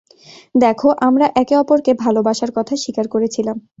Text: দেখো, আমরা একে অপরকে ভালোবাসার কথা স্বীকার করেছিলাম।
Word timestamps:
দেখো, 0.55 0.87
আমরা 1.07 1.25
একে 1.35 1.55
অপরকে 1.57 1.91
ভালোবাসার 2.03 2.51
কথা 2.57 2.73
স্বীকার 2.75 3.05
করেছিলাম। 3.07 3.57